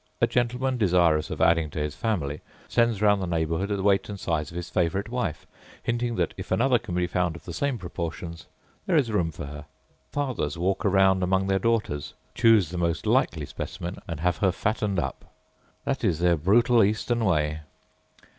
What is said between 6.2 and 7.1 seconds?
if another can be